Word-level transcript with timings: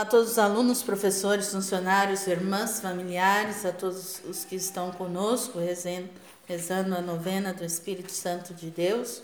a 0.00 0.04
todos 0.06 0.30
os 0.30 0.38
alunos, 0.38 0.82
professores, 0.82 1.50
funcionários, 1.52 2.26
irmãs, 2.26 2.80
familiares, 2.80 3.66
a 3.66 3.72
todos 3.72 4.22
os 4.26 4.46
que 4.46 4.56
estão 4.56 4.90
conosco, 4.92 5.58
rezando, 5.58 6.08
rezando 6.46 6.94
a 6.94 7.02
novena 7.02 7.52
do 7.52 7.62
Espírito 7.62 8.10
Santo 8.10 8.54
de 8.54 8.70
Deus, 8.70 9.20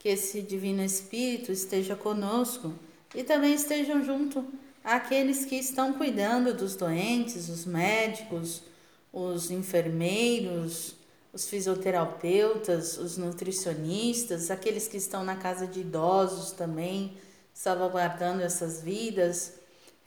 que 0.00 0.08
esse 0.08 0.42
Divino 0.42 0.82
Espírito 0.82 1.52
esteja 1.52 1.94
conosco 1.94 2.74
e 3.14 3.22
também 3.22 3.54
estejam 3.54 4.04
junto 4.04 4.44
àqueles 4.82 5.44
que 5.44 5.54
estão 5.54 5.92
cuidando 5.92 6.52
dos 6.54 6.74
doentes, 6.74 7.48
os 7.48 7.64
médicos, 7.64 8.64
os 9.12 9.52
enfermeiros, 9.52 10.96
os 11.32 11.48
fisioterapeutas, 11.48 12.98
os 12.98 13.16
nutricionistas, 13.16 14.50
aqueles 14.50 14.88
que 14.88 14.96
estão 14.96 15.22
na 15.22 15.36
casa 15.36 15.68
de 15.68 15.82
idosos 15.82 16.50
também, 16.50 17.16
salvaguardando 17.54 18.42
essas 18.42 18.82
vidas 18.82 19.59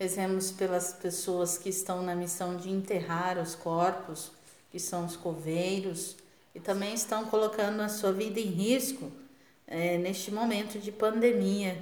Rezemos 0.03 0.51
pelas 0.51 0.91
pessoas 0.91 1.57
que 1.57 1.69
estão 1.69 2.03
na 2.03 2.13
missão 2.13 2.57
de 2.57 2.69
enterrar 2.69 3.37
os 3.37 3.55
corpos, 3.55 4.33
que 4.69 4.77
são 4.77 5.05
os 5.05 5.15
coveiros, 5.15 6.17
e 6.53 6.59
também 6.59 6.93
estão 6.93 7.27
colocando 7.27 7.79
a 7.79 7.87
sua 7.87 8.11
vida 8.11 8.37
em 8.37 8.47
risco 8.47 9.09
é, 9.65 9.97
neste 9.97 10.29
momento 10.29 10.77
de 10.77 10.91
pandemia. 10.91 11.81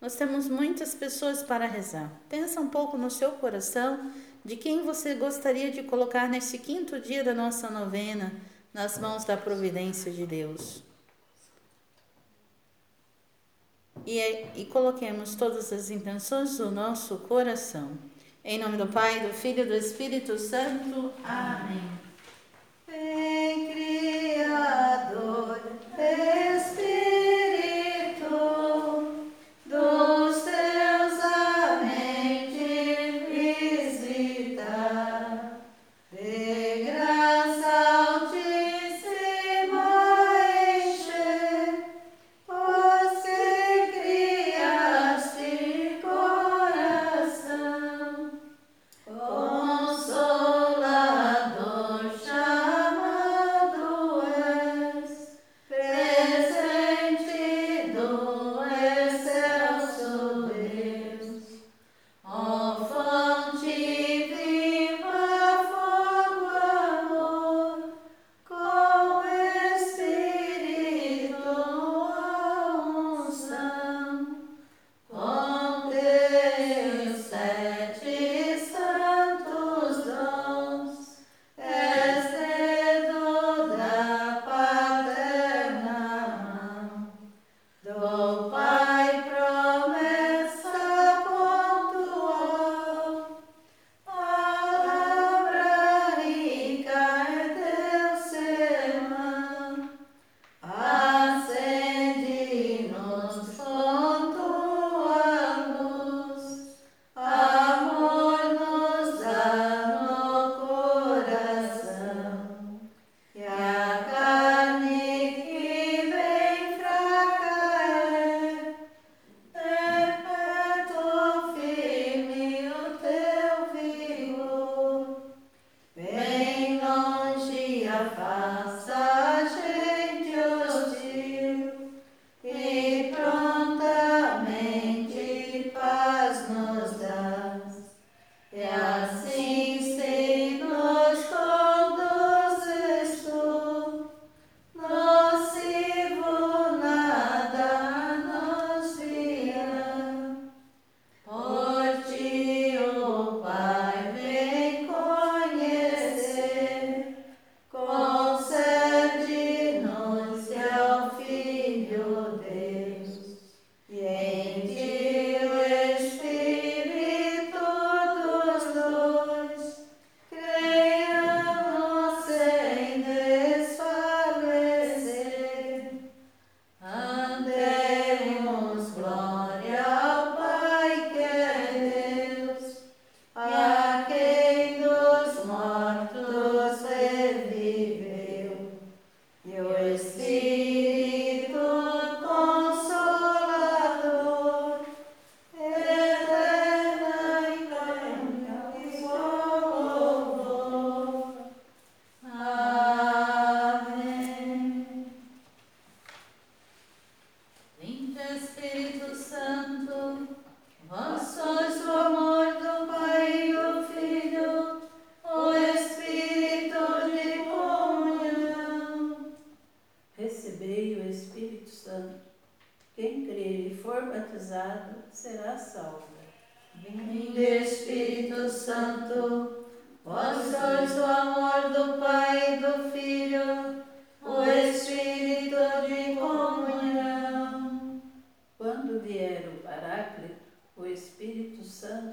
Nós 0.00 0.14
temos 0.14 0.48
muitas 0.48 0.94
pessoas 0.94 1.42
para 1.42 1.66
rezar. 1.66 2.10
Pensa 2.30 2.58
um 2.58 2.70
pouco 2.70 2.96
no 2.96 3.10
seu 3.10 3.32
coração 3.32 4.12
de 4.42 4.56
quem 4.56 4.86
você 4.86 5.14
gostaria 5.14 5.70
de 5.70 5.82
colocar 5.82 6.26
nesse 6.26 6.56
quinto 6.56 6.98
dia 6.98 7.22
da 7.22 7.34
nossa 7.34 7.68
novena 7.68 8.32
nas 8.72 8.96
mãos 8.96 9.26
da 9.26 9.36
providência 9.36 10.10
de 10.10 10.24
Deus. 10.24 10.87
E, 14.06 14.46
e 14.56 14.64
coloquemos 14.66 15.34
todas 15.34 15.72
as 15.72 15.90
intenções 15.90 16.58
do 16.58 16.70
nosso 16.70 17.16
coração. 17.18 17.90
Em 18.44 18.58
nome 18.58 18.76
do 18.76 18.86
Pai, 18.86 19.20
do 19.20 19.32
Filho 19.32 19.64
e 19.64 19.66
do 19.66 19.74
Espírito 19.74 20.38
Santo. 20.38 21.12
Amém. 21.24 21.98
Criador. 23.72 25.60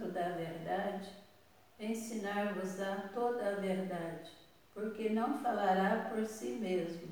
santo 0.05 0.11
da 0.11 0.29
verdade, 0.29 1.09
ensinar-vos-á 1.79 3.09
toda 3.13 3.49
a 3.49 3.55
verdade, 3.55 4.31
porque 4.73 5.09
não 5.09 5.39
falará 5.39 6.09
por 6.09 6.25
si 6.25 6.49
mesmo, 6.59 7.09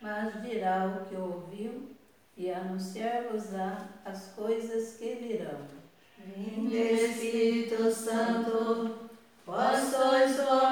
mas 0.00 0.42
dirá 0.42 0.86
o 0.86 1.06
que 1.06 1.16
ouviu 1.16 1.90
e 2.36 2.50
anunciar-vos-á 2.50 3.88
as 4.04 4.32
coisas 4.32 4.96
que 4.96 5.14
virão. 5.14 5.76
Vinde 6.18 6.76
Espírito 6.76 7.90
Santo, 7.90 9.10
vós 9.44 9.78
sois 9.78 10.38
o 10.40 10.65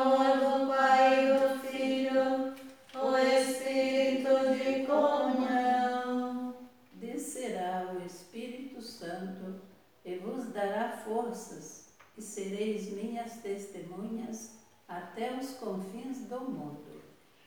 e 12.16 12.22
sereis 12.22 12.92
minhas 12.92 13.32
testemunhas 13.38 14.52
até 14.86 15.36
os 15.36 15.50
confins 15.54 16.28
do 16.28 16.40
mundo. 16.40 17.02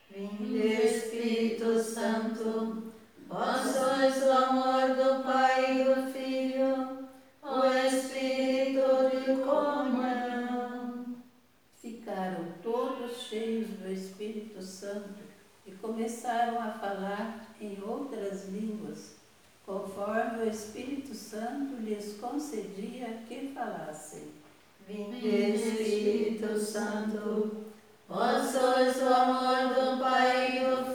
Vinde 0.10 0.68
Espírito 0.68 1.82
Santo, 1.82 2.92
vós 3.28 3.62
sois 3.62 4.24
o 4.24 4.32
amor 4.32 4.96
do 4.96 5.24
Pai 5.24 5.72
e 5.72 5.84
do 5.86 6.12
Filho, 6.12 7.08
o 7.42 7.66
Espírito 7.88 9.10
de 9.10 9.44
comunhão. 9.44 11.16
Ficaram 11.76 12.54
todos 12.62 13.22
cheios 13.22 13.70
do 13.70 13.90
Espírito 13.90 14.62
Santo 14.62 15.24
e 15.66 15.72
começaram 15.72 16.60
a 16.60 16.72
falar 16.72 17.56
em 17.62 17.82
outras 17.82 18.50
línguas, 18.50 19.17
conforme 19.68 20.44
o 20.44 20.50
Espírito 20.50 21.14
Santo 21.14 21.76
lhes 21.82 22.16
concedia 22.22 23.20
que 23.28 23.52
falassem. 23.54 24.30
Vinde 24.88 25.28
Espírito 25.28 26.58
Santo, 26.58 27.66
vós 28.08 28.50
sois 28.50 29.02
o 29.02 29.14
amor 29.14 29.74
do 29.76 30.00
Pai 30.00 30.56
e 30.56 30.60
do 30.62 30.87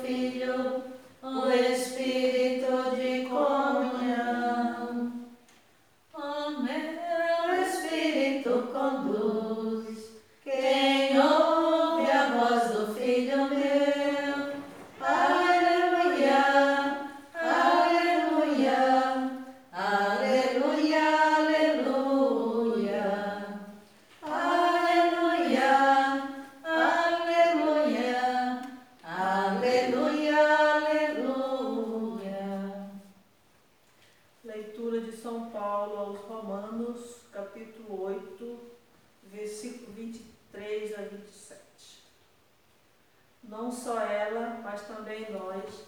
Não 43.53 43.71
só 43.71 44.01
ela, 44.01 44.63
mas 44.65 44.81
também 44.87 45.31
nós, 45.31 45.85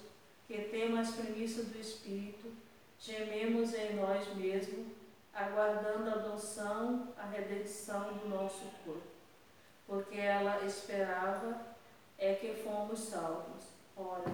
que 0.46 0.64
temos 0.64 1.08
as 1.08 1.14
premissas 1.14 1.64
do 1.68 1.80
Espírito, 1.80 2.52
gememos 2.98 3.72
em 3.72 3.94
nós 3.94 4.28
mesmos, 4.36 4.88
aguardando 5.32 6.10
a 6.10 6.12
adoção, 6.12 7.08
a 7.16 7.24
redenção 7.24 8.12
do 8.18 8.28
nosso 8.28 8.66
corpo. 8.84 9.08
Porque 9.86 10.18
ela 10.18 10.62
esperava 10.66 11.58
é 12.18 12.34
que 12.34 12.52
fomos 12.52 13.00
salvos. 13.00 13.64
Ora, 13.96 14.30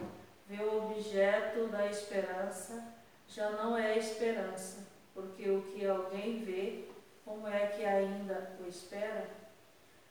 vê 0.48 0.64
o 0.64 0.90
objeto 0.90 1.68
da 1.68 1.86
esperança 1.86 2.82
já 3.28 3.48
não 3.50 3.78
é 3.78 3.96
esperança, 3.96 4.88
porque 5.14 5.48
o 5.48 5.62
que 5.62 5.86
alguém 5.86 6.42
vê, 6.42 6.88
como 7.24 7.46
é 7.46 7.68
que 7.68 7.84
ainda 7.84 8.56
o 8.58 8.68
espera? 8.68 9.30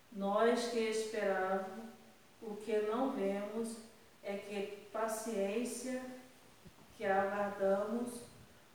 Nós 0.10 0.70
que 0.70 0.80
esperávamos, 0.80 1.99
o 2.42 2.56
que 2.56 2.78
não 2.82 3.12
vemos 3.12 3.78
é 4.24 4.38
que 4.38 4.88
paciência 4.92 6.02
que 6.98 7.06
aguardamos, 7.06 8.22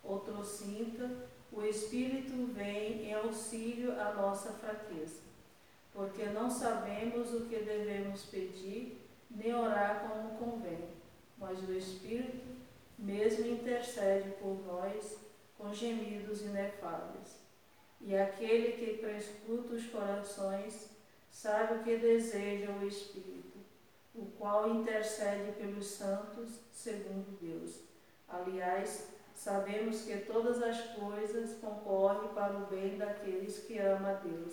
outro 0.02 0.44
sinta, 0.44 1.10
o 1.52 1.62
Espírito 1.62 2.52
vem 2.52 3.06
em 3.06 3.14
auxílio 3.14 3.92
à 4.00 4.12
nossa 4.14 4.52
fraqueza, 4.52 5.20
porque 5.92 6.24
não 6.26 6.50
sabemos 6.50 7.32
o 7.32 7.46
que 7.46 7.56
devemos 7.56 8.24
pedir, 8.24 9.00
nem 9.30 9.54
orar 9.54 10.08
como 10.08 10.38
convém, 10.38 10.88
mas 11.38 11.58
o 11.68 11.72
Espírito 11.72 12.54
mesmo 12.98 13.46
intercede 13.46 14.30
por 14.40 14.56
nós 14.66 15.18
com 15.58 15.72
gemidos 15.72 16.42
inefáveis. 16.42 17.44
E 18.00 18.16
aquele 18.16 18.72
que 18.72 18.98
prescruta 18.98 19.74
os 19.74 19.86
corações 19.86 20.90
sabe 21.30 21.74
o 21.74 21.82
que 21.82 21.96
deseja 21.96 22.70
o 22.70 22.86
Espírito, 22.86 23.53
qual 24.44 24.68
intercede 24.68 25.52
pelos 25.52 25.86
santos 25.86 26.50
segundo 26.70 27.38
Deus. 27.40 27.76
Aliás, 28.28 29.06
sabemos 29.34 30.02
que 30.02 30.18
todas 30.18 30.62
as 30.62 30.82
coisas 30.88 31.56
concorrem 31.62 32.28
para 32.34 32.58
o 32.58 32.66
bem 32.66 32.98
daqueles 32.98 33.60
que 33.60 33.78
amam 33.78 34.10
a 34.10 34.14
Deus, 34.16 34.52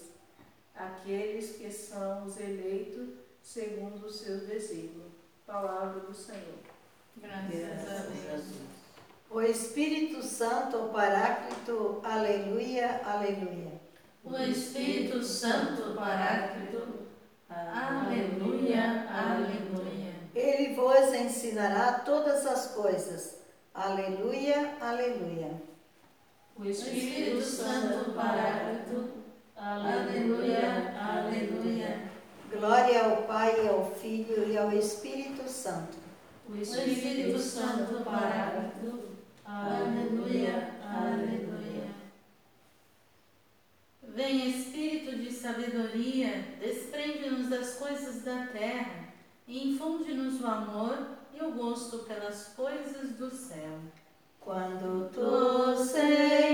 aqueles 0.73 1.57
que 1.57 1.69
são 1.69 2.23
os 2.23 2.39
eleitos 2.39 3.09
segundo 3.41 4.05
o 4.05 4.09
seu 4.09 4.37
desígnio. 4.47 5.11
Palavra 5.45 5.99
do 5.99 6.13
Senhor. 6.13 6.59
Graças 7.17 7.89
a 7.89 8.31
Deus. 8.31 8.43
O 9.29 9.41
Espírito 9.41 10.23
Santo, 10.23 10.85
o 10.85 10.89
Paráclito, 10.93 11.99
aleluia, 12.01 13.01
aleluia. 13.03 13.73
O 14.23 14.37
Espírito 14.37 15.21
Santo 15.21 15.93
Paráclito, 15.95 17.00
aleluia, 17.51 19.07
aleluia. 19.09 20.13
Ele 20.33 20.75
vos 20.75 21.13
ensinará 21.13 21.99
todas 21.99 22.45
as 22.45 22.67
coisas. 22.73 23.41
Aleluia, 23.73 24.75
aleluia. 24.79 25.61
O 26.57 26.65
Espírito 26.65 27.41
Santo 27.41 28.11
Paráclito, 28.11 29.09
aleluia, 29.55 30.93
aleluia. 30.99 32.11
Glória 32.51 33.05
ao 33.05 33.23
Pai, 33.23 33.67
ao 33.67 33.91
Filho 33.95 34.47
e 34.47 34.57
ao 34.57 34.71
Espírito 34.71 35.49
Santo. 35.49 35.97
O 36.49 36.55
Espírito 36.55 37.39
Santo 37.39 38.03
Paráclito, 38.03 39.11
aleluia, 39.45 40.10
coisas 48.11 48.23
da 48.23 48.47
terra 48.47 49.07
e 49.47 49.69
infunde-nos 49.69 50.41
o 50.41 50.47
amor 50.47 50.97
e 51.33 51.41
o 51.41 51.51
gosto 51.51 51.99
pelas 51.99 52.49
coisas 52.55 53.11
do 53.11 53.29
céu. 53.29 53.79
Quando 54.39 55.09
tu, 55.13 55.83
Senhor, 55.83 56.50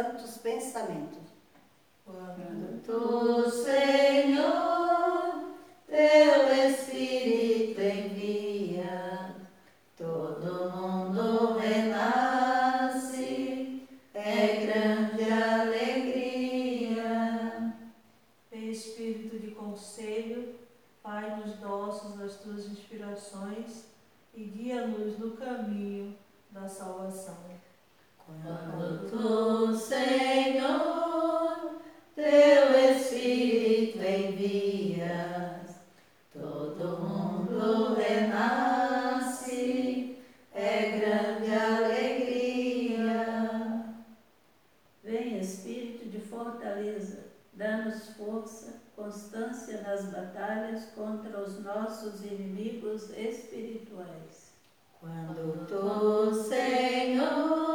santos 0.00 0.38
pensamentos. 0.38 1.28
Quando 2.04 2.82
tu, 2.82 3.50
Senhor, 3.50 5.44
teu 5.86 6.68
Espírito 6.68 7.80
envia, 7.80 9.36
todo 9.96 10.70
mundo 10.70 11.58
renasce, 11.58 13.06
é 14.14 14.66
grande 14.66 15.30
alegria. 15.30 16.80
Espírito 18.52 19.38
de 19.38 19.50
conselho, 19.50 20.58
Pai-nos 21.02 21.58
nossos 21.60 22.16
das 22.18 22.36
tuas 22.36 22.66
inspirações 22.66 23.86
e 24.34 24.44
guia-nos 24.44 25.18
no 25.18 25.30
caminho 25.32 26.14
da 26.50 26.68
salvação. 26.68 27.38
Quando 28.42 29.10
tu, 29.10 29.74
Senhor, 29.74 31.80
teu 32.14 32.92
Espírito 32.92 33.98
envias, 33.98 35.74
todo 36.32 37.00
mundo 37.00 37.94
renasce, 37.94 39.50
é 40.54 40.98
grande 40.98 41.52
alegria. 41.52 43.10
Vem 45.02 45.40
Espírito 45.40 46.08
de 46.08 46.20
fortaleza, 46.20 47.24
dá-nos 47.52 48.10
força, 48.10 48.80
constância 48.94 49.82
nas 49.82 50.04
batalhas 50.04 50.84
contra 50.94 51.40
os 51.40 51.58
nossos 51.64 52.22
inimigos 52.22 53.10
espirituais. 53.10 54.52
Quando 55.00 55.66
tu, 55.66 56.32
Senhor, 56.34 57.69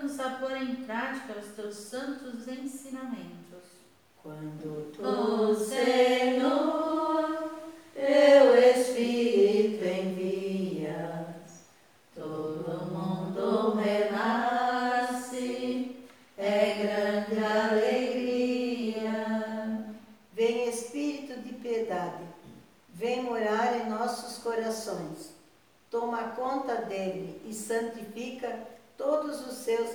ajuda-nos 0.00 0.20
a 0.20 0.30
pôr 0.30 0.56
em 0.56 0.76
prática 0.76 1.38
os 1.38 1.46
teus 1.54 1.74
santos 1.74 2.48
ensinamentos. 2.48 3.40
Quando 4.22 4.92
tu, 4.92 5.54
Senhor, 5.54 6.29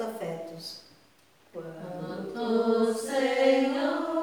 afetos. 0.05 0.81
Quando, 1.53 2.93
Senhor, 2.93 4.14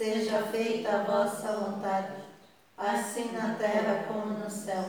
Seja 0.00 0.40
feita 0.44 0.92
a 0.92 1.02
vossa 1.02 1.58
vontade, 1.58 2.22
assim 2.78 3.32
na 3.32 3.54
terra 3.56 4.06
como 4.08 4.32
no 4.32 4.48
céu. 4.48 4.82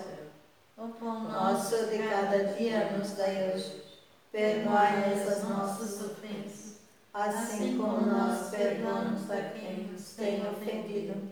o 0.78 0.88
pão 0.88 1.24
Nosso 1.24 1.88
de 1.88 1.98
cada 1.98 2.46
dia 2.54 2.98
nos 2.98 3.12
dai 3.18 3.52
hoje. 3.54 3.84
Perdoai-nos 4.32 5.28
as 5.28 5.44
nossas 5.44 6.02
ofensas, 6.02 6.78
assim 7.14 7.78
como 7.78 8.06
nós 8.06 8.52
perdoamos 8.52 9.30
a 9.30 9.50
quem 9.50 9.88
nos 9.88 10.12
tem 10.12 10.50
ofendido. 10.50 11.30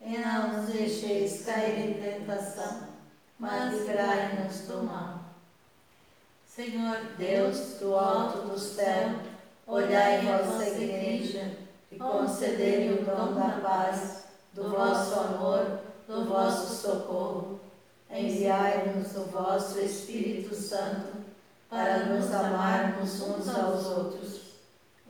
E 0.00 0.16
não 0.16 0.62
nos 0.62 0.70
deixeis 0.70 1.44
cair 1.44 1.80
em 1.80 2.00
tentação, 2.00 2.88
mas 3.38 3.74
livrai-nos 3.74 4.60
do 4.62 4.84
mal. 4.84 5.20
Senhor 6.46 6.96
Deus 7.18 7.74
do 7.78 7.94
alto 7.94 8.48
do 8.48 8.58
céu, 8.58 9.16
olhai 9.66 10.22
vossa 10.22 10.66
igreja 10.66 11.07
concedei 11.98 12.92
o 12.92 13.04
dom 13.04 13.34
da 13.34 13.60
paz, 13.60 14.24
do 14.52 14.70
vosso 14.70 15.18
amor, 15.18 15.80
do 16.06 16.24
vosso 16.24 16.74
socorro. 16.74 17.60
Enviai-nos 18.10 19.14
o 19.16 19.24
vosso 19.24 19.78
Espírito 19.80 20.54
Santo 20.54 21.18
para 21.68 22.06
nos 22.06 22.32
amarmos 22.32 23.20
uns 23.20 23.48
aos 23.48 23.86
outros, 23.86 24.40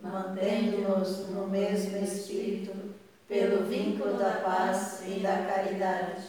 mantendo-nos 0.01 1.29
no 1.29 1.47
mesmo 1.47 1.97
Espírito, 1.97 2.73
pelo 3.27 3.65
vínculo 3.65 4.17
da 4.17 4.41
paz 4.43 5.01
e 5.05 5.19
da 5.19 5.45
caridade, 5.45 6.23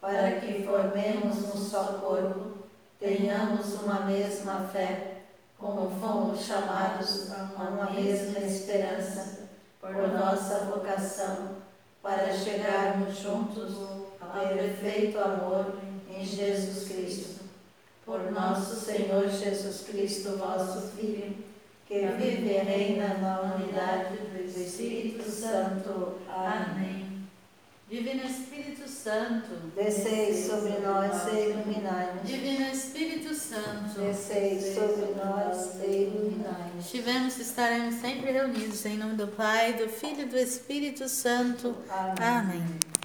para 0.00 0.40
que 0.40 0.62
formemos 0.62 1.54
um 1.54 1.58
só 1.58 1.98
corpo, 2.00 2.64
tenhamos 2.98 3.74
uma 3.82 4.00
mesma 4.06 4.68
fé, 4.72 5.22
como 5.58 5.90
fomos 6.00 6.40
chamados 6.40 7.30
a 7.32 7.50
uma 7.56 7.90
mesma 7.90 8.38
esperança, 8.38 9.45
por 9.92 10.08
nossa 10.08 10.64
vocação, 10.66 11.56
para 12.02 12.32
chegarmos 12.32 13.18
juntos 13.18 13.76
ao 14.20 14.48
perfeito 14.48 15.18
amor 15.18 15.74
em 16.10 16.24
Jesus 16.24 16.88
Cristo. 16.88 17.44
Por 18.04 18.30
nosso 18.30 18.76
Senhor 18.76 19.28
Jesus 19.28 19.84
Cristo, 19.88 20.36
vosso 20.36 20.92
Filho, 20.92 21.36
que 21.86 22.06
vive 22.06 22.48
e 22.48 22.58
reina 22.58 23.14
na 23.14 23.54
unidade 23.54 24.16
do 24.16 24.44
Espírito 24.44 25.28
Santo. 25.28 26.18
Amém. 26.28 27.05
Amém. 29.06 29.42
Divino 29.46 29.52
Espírito 29.56 29.66
Santo, 29.66 29.74
Descei 29.76 30.34
sobre 30.46 30.78
nós 30.80 31.32
e 31.32 31.50
iluminai-nos. 31.50 32.28
Divino 32.28 32.66
Espírito 32.72 33.34
Santo, 33.34 34.00
Descei 34.00 34.74
sobre 34.74 35.14
nós 35.14 35.74
e 35.82 36.02
iluminai-nos. 36.02 36.84
estivemos 36.84 37.38
e 37.38 37.42
estaremos 37.42 37.94
sempre 37.96 38.32
reunidos 38.32 38.84
em 38.84 38.96
nome 38.96 39.14
do 39.14 39.28
Pai, 39.28 39.74
do 39.74 39.88
Filho 39.88 40.22
e 40.22 40.26
do 40.26 40.36
Espírito 40.36 41.08
Santo. 41.08 41.74
Amém. 41.88 42.60
Amém. 42.60 42.95